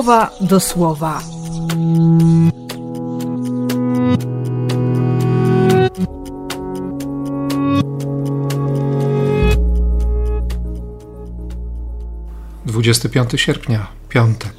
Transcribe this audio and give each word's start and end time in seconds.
słowa 0.00 0.30
do 0.40 0.60
słowa. 0.60 1.22
Dwudziesty 12.66 13.08
piąty 13.08 13.38
sierpnia, 13.38 13.86
piątek. 14.08 14.52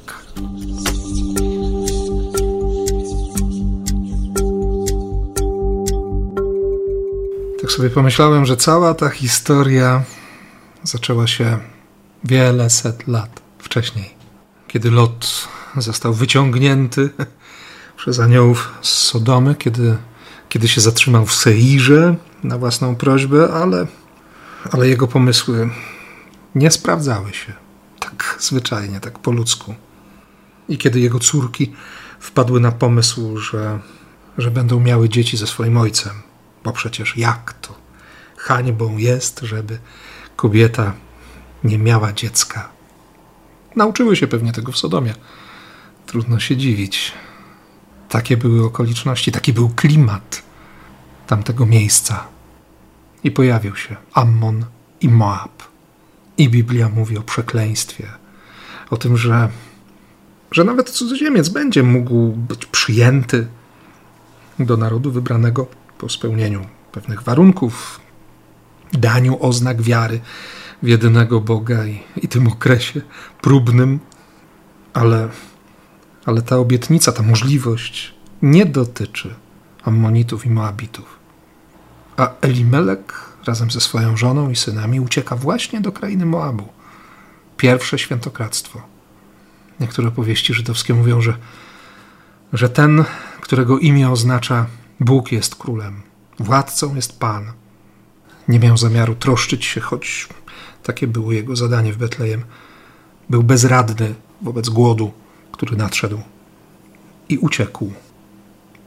Tak 7.60 7.72
sobie 7.72 7.90
pomyślałem, 7.90 8.46
że 8.46 8.56
cała 8.56 8.94
ta 8.94 9.08
historia 9.08 10.02
zaczęła 10.82 11.26
się 11.26 11.58
wiele 12.24 12.70
set 12.70 13.08
lat 13.08 13.40
wcześniej, 13.58 14.21
kiedy 14.72 14.90
Lot 14.90 15.48
został 15.76 16.14
wyciągnięty 16.14 17.10
przez 17.96 18.20
aniołów 18.20 18.70
z 18.82 18.88
Sodomy, 18.88 19.54
kiedy, 19.54 19.96
kiedy 20.48 20.68
się 20.68 20.80
zatrzymał 20.80 21.26
w 21.26 21.34
Seirze 21.34 22.16
na 22.44 22.58
własną 22.58 22.96
prośbę, 22.96 23.52
ale, 23.52 23.86
ale 24.70 24.88
jego 24.88 25.08
pomysły 25.08 25.70
nie 26.54 26.70
sprawdzały 26.70 27.32
się 27.32 27.52
tak 28.00 28.36
zwyczajnie, 28.40 29.00
tak 29.00 29.18
po 29.18 29.30
ludzku. 29.30 29.74
I 30.68 30.78
kiedy 30.78 31.00
jego 31.00 31.18
córki 31.18 31.72
wpadły 32.20 32.60
na 32.60 32.72
pomysł, 32.72 33.36
że, 33.36 33.78
że 34.38 34.50
będą 34.50 34.80
miały 34.80 35.08
dzieci 35.08 35.36
ze 35.36 35.46
swoim 35.46 35.76
ojcem, 35.76 36.12
bo 36.64 36.72
przecież 36.72 37.16
jak 37.16 37.52
to? 37.60 37.74
Hańbą 38.36 38.98
jest, 38.98 39.40
żeby 39.42 39.78
kobieta 40.36 40.92
nie 41.64 41.78
miała 41.78 42.12
dziecka. 42.12 42.81
Nauczyły 43.76 44.16
się 44.16 44.26
pewnie 44.26 44.52
tego 44.52 44.72
w 44.72 44.78
Sodomie. 44.78 45.14
Trudno 46.06 46.40
się 46.40 46.56
dziwić. 46.56 47.12
Takie 48.08 48.36
były 48.36 48.64
okoliczności, 48.64 49.32
taki 49.32 49.52
był 49.52 49.68
klimat 49.68 50.42
tamtego 51.26 51.66
miejsca. 51.66 52.26
I 53.24 53.30
pojawił 53.30 53.76
się 53.76 53.96
Ammon 54.14 54.64
i 55.00 55.08
Moab. 55.08 55.62
I 56.38 56.48
Biblia 56.48 56.88
mówi 56.88 57.18
o 57.18 57.22
przekleństwie, 57.22 58.06
o 58.90 58.96
tym, 58.96 59.16
że, 59.16 59.48
że 60.50 60.64
nawet 60.64 60.90
cudzoziemiec 60.90 61.48
będzie 61.48 61.82
mógł 61.82 62.28
być 62.28 62.66
przyjęty 62.66 63.46
do 64.58 64.76
narodu 64.76 65.12
wybranego 65.12 65.66
po 65.98 66.08
spełnieniu 66.08 66.66
pewnych 66.92 67.22
warunków, 67.22 68.00
daniu 68.92 69.38
oznak 69.40 69.82
wiary 69.82 70.20
w 70.82 70.88
jedynego 70.88 71.40
Boga 71.40 71.86
i, 71.86 72.00
i 72.16 72.28
tym 72.28 72.46
okresie 72.46 73.00
próbnym, 73.40 74.00
ale, 74.92 75.28
ale 76.24 76.42
ta 76.42 76.56
obietnica, 76.56 77.12
ta 77.12 77.22
możliwość 77.22 78.14
nie 78.42 78.66
dotyczy 78.66 79.34
Ammonitów 79.84 80.46
i 80.46 80.50
Moabitów. 80.50 81.18
A 82.16 82.30
Elimelek 82.40 83.14
razem 83.46 83.70
ze 83.70 83.80
swoją 83.80 84.16
żoną 84.16 84.50
i 84.50 84.56
synami 84.56 85.00
ucieka 85.00 85.36
właśnie 85.36 85.80
do 85.80 85.92
krainy 85.92 86.26
Moabu. 86.26 86.68
Pierwsze 87.56 87.98
świętokradztwo. 87.98 88.82
Niektóre 89.80 90.10
powieści 90.10 90.54
żydowskie 90.54 90.94
mówią, 90.94 91.20
że, 91.20 91.36
że 92.52 92.68
ten, 92.68 93.04
którego 93.40 93.78
imię 93.78 94.10
oznacza 94.10 94.66
Bóg 95.00 95.32
jest 95.32 95.56
królem, 95.56 96.02
władcą 96.38 96.94
jest 96.94 97.18
Pan. 97.18 97.52
Nie 98.48 98.58
miał 98.58 98.76
zamiaru 98.76 99.14
troszczyć 99.14 99.64
się, 99.64 99.80
choć 99.80 100.28
takie 100.82 101.06
było 101.06 101.32
jego 101.32 101.56
zadanie 101.56 101.92
w 101.92 101.96
Betlejem. 101.96 102.44
Był 103.30 103.42
bezradny 103.42 104.14
wobec 104.42 104.68
głodu, 104.68 105.12
który 105.52 105.76
nadszedł 105.76 106.20
i 107.28 107.38
uciekł. 107.38 107.92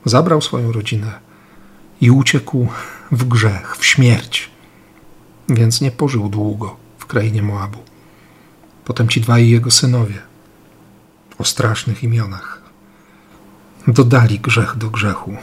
Zabrał 0.06 0.42
swoją 0.42 0.72
rodzinę 0.72 1.20
i 2.02 2.12
uciekł 2.12 2.68
w 3.12 3.24
grzech, 3.24 3.78
w 3.78 3.86
śmierć. 3.86 4.50
Więc 5.50 5.82
nie 5.82 5.92
pożył 5.92 6.30
długo 6.30 6.78
w 6.98 7.06
krainie 7.06 7.42
Moabu. 7.42 7.80
Potem 8.86 9.10
ci 9.10 9.22
dwaj 9.22 9.50
jego 9.50 9.72
synowie 9.72 10.22
o 11.38 11.44
strasznych 11.44 12.04
imionach 12.04 12.62
dodali 13.88 14.40
grzech 14.40 14.76
do 14.78 14.90
grzechu. 14.90 15.38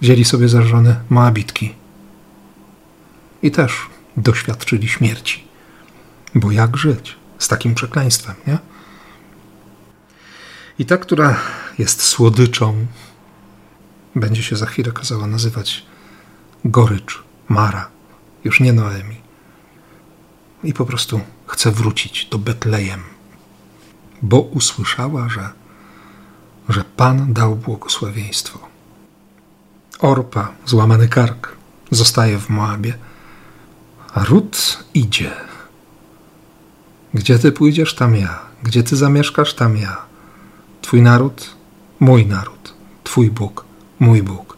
Wzięli 0.00 0.24
sobie 0.24 0.48
za 0.48 0.62
żonę 0.62 1.00
Moabitki 1.10 1.74
i 3.42 3.50
też 3.50 3.89
doświadczyli 4.16 4.88
śmierci. 4.88 5.48
Bo 6.34 6.50
jak 6.50 6.76
żyć 6.76 7.16
z 7.38 7.48
takim 7.48 7.74
przekleństwem, 7.74 8.34
nie? 8.46 8.58
I 10.78 10.86
ta, 10.86 10.96
która 10.96 11.36
jest 11.78 12.02
słodyczą, 12.02 12.86
będzie 14.14 14.42
się 14.42 14.56
za 14.56 14.66
chwilę 14.66 14.92
kazała 14.92 15.26
nazywać 15.26 15.86
gorycz, 16.64 17.22
Mara, 17.48 17.88
już 18.44 18.60
nie 18.60 18.72
Noemi. 18.72 19.16
I 20.64 20.72
po 20.72 20.86
prostu 20.86 21.20
chce 21.46 21.70
wrócić 21.70 22.26
do 22.26 22.38
Betlejem, 22.38 23.02
bo 24.22 24.40
usłyszała, 24.40 25.28
że, 25.28 25.50
że 26.68 26.84
Pan 26.84 27.32
dał 27.32 27.56
błogosławieństwo. 27.56 28.68
Orpa, 29.98 30.52
złamany 30.66 31.08
kark, 31.08 31.56
zostaje 31.90 32.38
w 32.38 32.48
Moabie, 32.48 32.98
Rut 34.14 34.84
idzie. 34.94 35.30
Gdzie 37.14 37.38
ty 37.38 37.52
pójdziesz, 37.52 37.94
tam 37.94 38.16
ja. 38.16 38.40
Gdzie 38.62 38.82
ty 38.82 38.96
zamieszkasz, 38.96 39.54
tam 39.54 39.76
ja. 39.76 39.96
Twój 40.82 41.02
naród, 41.02 41.56
mój 42.00 42.26
naród. 42.26 42.74
Twój 43.04 43.30
Bóg, 43.30 43.64
mój 43.98 44.22
Bóg. 44.22 44.56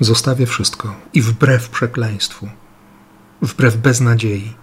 Zostawię 0.00 0.46
wszystko 0.46 0.94
i 1.12 1.22
wbrew 1.22 1.68
przekleństwu, 1.68 2.48
wbrew 3.42 3.76
beznadziei, 3.76 4.54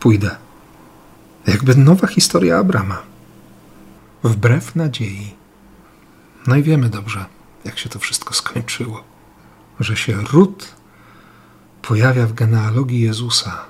pójdę. 0.00 0.36
Jakby 1.46 1.74
nowa 1.74 2.06
historia 2.06 2.58
Abrama. 2.58 3.02
Wbrew 4.24 4.76
nadziei. 4.76 5.34
No 6.46 6.56
i 6.56 6.62
wiemy 6.62 6.88
dobrze, 6.88 7.24
jak 7.64 7.78
się 7.78 7.88
to 7.88 7.98
wszystko 7.98 8.34
skończyło. 8.34 9.04
Że 9.80 9.96
się 9.96 10.12
ród 10.32 10.74
pojawia 11.82 12.26
w 12.26 12.32
genealogii 12.32 13.00
Jezusa. 13.00 13.64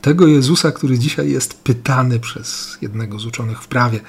Tego 0.00 0.26
Jezusa, 0.26 0.72
który 0.72 0.98
dzisiaj 0.98 1.30
jest 1.30 1.62
pytany 1.62 2.20
przez 2.20 2.78
jednego 2.82 3.18
z 3.18 3.26
uczonych 3.26 3.62
w 3.62 3.68
prawie. 3.68 4.00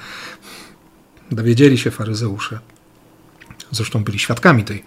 Dowiedzieli 1.30 1.78
się 1.78 1.90
faryzeusze. 1.90 2.58
Zresztą 3.70 4.04
byli 4.04 4.18
świadkami 4.18 4.64
tej 4.64 4.84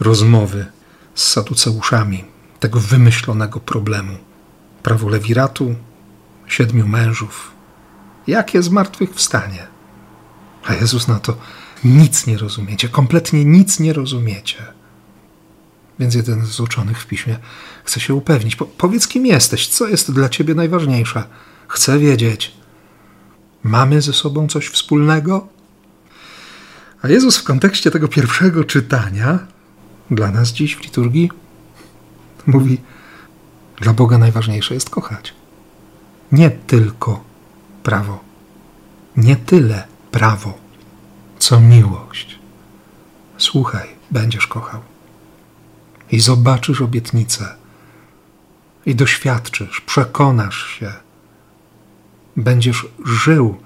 rozmowy 0.00 0.66
z 1.14 1.24
saduceuszami, 1.24 2.24
tego 2.60 2.80
wymyślonego 2.80 3.60
problemu. 3.60 4.18
Prawo 4.82 5.08
lewiratu, 5.08 5.74
siedmiu 6.46 6.88
mężów. 6.88 7.50
Jakie 8.26 8.62
zmartwychwstanie? 8.62 9.66
A 10.64 10.74
Jezus 10.74 11.08
na 11.08 11.20
to 11.20 11.36
nic 11.84 12.26
nie 12.26 12.38
rozumiecie, 12.38 12.88
kompletnie 12.88 13.44
nic 13.44 13.80
nie 13.80 13.92
rozumiecie. 13.92 14.66
Więc 15.98 16.14
jeden 16.14 16.46
z 16.46 16.60
uczonych 16.60 17.00
w 17.00 17.06
piśmie 17.06 17.38
chce 17.84 18.00
się 18.00 18.14
upewnić. 18.14 18.56
Po, 18.56 18.64
powiedz, 18.64 19.08
kim 19.08 19.26
jesteś, 19.26 19.68
co 19.68 19.88
jest 19.88 20.12
dla 20.12 20.28
ciebie 20.28 20.54
najważniejsze. 20.54 21.24
Chcę 21.68 21.98
wiedzieć. 21.98 22.52
Mamy 23.62 24.02
ze 24.02 24.12
sobą 24.12 24.48
coś 24.48 24.68
wspólnego? 24.68 25.48
A 27.02 27.08
Jezus 27.08 27.38
w 27.38 27.44
kontekście 27.44 27.90
tego 27.90 28.08
pierwszego 28.08 28.64
czytania, 28.64 29.38
dla 30.10 30.30
nas 30.30 30.52
dziś 30.52 30.76
w 30.76 30.82
liturgii, 30.82 31.30
mówi: 32.46 32.80
Dla 33.80 33.92
Boga 33.92 34.18
najważniejsze 34.18 34.74
jest 34.74 34.90
kochać. 34.90 35.34
Nie 36.32 36.50
tylko 36.50 37.24
prawo, 37.82 38.20
nie 39.16 39.36
tyle 39.36 39.86
prawo, 40.10 40.58
co 41.38 41.60
miłość. 41.60 42.38
Słuchaj, 43.38 43.88
będziesz 44.10 44.46
kochał 44.46 44.93
i 46.14 46.20
zobaczysz 46.20 46.80
obietnicę, 46.80 47.54
i 48.86 48.94
doświadczysz, 48.94 49.80
przekonasz 49.80 50.66
się, 50.78 50.92
będziesz 52.36 52.86
żył 53.04 53.58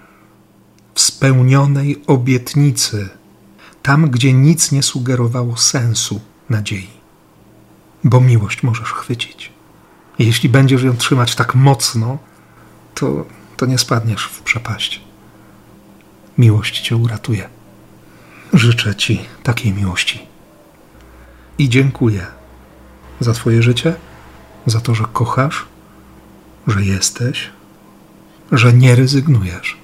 w 0.94 1.00
spełnionej 1.00 2.02
obietnicy, 2.06 3.08
tam 3.82 4.10
gdzie 4.10 4.32
nic 4.32 4.72
nie 4.72 4.82
sugerowało 4.82 5.56
sensu 5.56 6.20
nadziei, 6.50 6.90
bo 8.04 8.20
miłość 8.20 8.62
możesz 8.62 8.92
chwycić. 8.92 9.52
Jeśli 10.18 10.48
będziesz 10.48 10.82
ją 10.82 10.96
trzymać 10.96 11.34
tak 11.34 11.54
mocno, 11.54 12.18
to, 12.94 13.26
to 13.56 13.66
nie 13.66 13.78
spadniesz 13.78 14.24
w 14.24 14.42
przepaść. 14.42 15.00
Miłość 16.38 16.80
cię 16.80 16.96
uratuje. 16.96 17.48
Życzę 18.52 18.94
ci 18.96 19.24
takiej 19.42 19.72
miłości 19.72 20.28
i 21.58 21.68
dziękuję 21.68 22.37
za 23.20 23.32
Twoje 23.32 23.62
życie, 23.62 23.94
za 24.66 24.80
to, 24.80 24.94
że 24.94 25.04
kochasz, 25.12 25.66
że 26.66 26.82
jesteś, 26.82 27.50
że 28.52 28.72
nie 28.72 28.94
rezygnujesz 28.94 29.76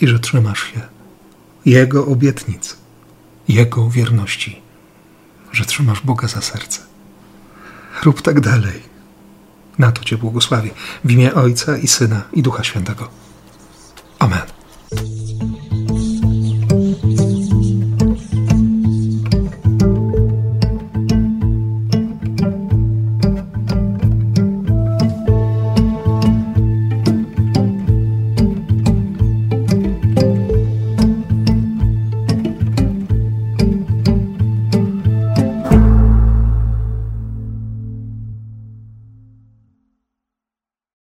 i 0.00 0.08
że 0.08 0.18
trzymasz 0.18 0.62
się 0.62 0.80
Jego 1.64 2.06
obietnic, 2.06 2.76
Jego 3.48 3.90
wierności, 3.90 4.62
że 5.52 5.64
trzymasz 5.64 6.00
Boga 6.00 6.28
za 6.28 6.40
serce. 6.40 6.80
Rób 8.04 8.22
tak 8.22 8.40
dalej. 8.40 8.82
Na 9.78 9.92
to 9.92 10.04
Cię 10.04 10.18
błogosławię. 10.18 10.70
W 11.04 11.10
imię 11.10 11.34
Ojca 11.34 11.78
i 11.78 11.86
Syna 11.88 12.22
i 12.32 12.42
Ducha 12.42 12.64
Świętego. 12.64 13.08
Amen. 14.18 14.55